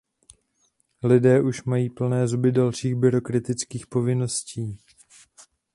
Lidé 1.03 1.41
už 1.41 1.63
mají 1.63 1.89
plné 1.89 2.27
zuby 2.27 2.51
dalších 2.51 2.95
byrokratických 2.95 3.87
povinností. 3.87 4.77